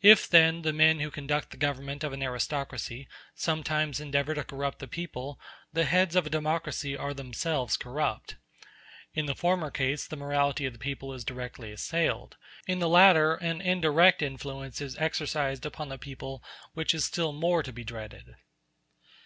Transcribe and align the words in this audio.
If, 0.00 0.30
then, 0.30 0.62
the 0.62 0.72
men 0.72 1.00
who 1.00 1.10
conduct 1.10 1.50
the 1.50 1.58
government 1.58 2.02
of 2.02 2.14
an 2.14 2.22
aristocracy 2.22 3.06
sometimes 3.34 4.00
endeavor 4.00 4.34
to 4.34 4.44
corrupt 4.44 4.78
the 4.78 4.88
people, 4.88 5.38
the 5.74 5.84
heads 5.84 6.16
of 6.16 6.24
a 6.24 6.30
democracy 6.30 6.96
are 6.96 7.12
themselves 7.12 7.76
corrupt. 7.76 8.36
In 9.12 9.26
the 9.26 9.34
former 9.34 9.70
case 9.70 10.06
the 10.06 10.16
morality 10.16 10.64
of 10.64 10.72
the 10.72 10.78
people 10.78 11.12
is 11.12 11.22
directly 11.22 11.70
assailed; 11.70 12.38
in 12.66 12.78
the 12.78 12.88
latter 12.88 13.34
an 13.34 13.60
indirect 13.60 14.22
influence 14.22 14.80
is 14.80 14.96
exercised 14.96 15.66
upon 15.66 15.90
the 15.90 15.98
people 15.98 16.42
which 16.72 16.94
is 16.94 17.04
still 17.04 17.34
more 17.34 17.62
to 17.62 17.74
be 17.74 17.84
dreaded. 17.84 18.36